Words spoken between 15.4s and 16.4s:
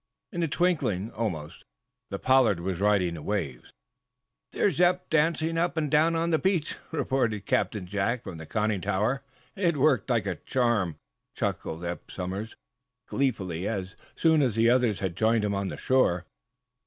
him on shore.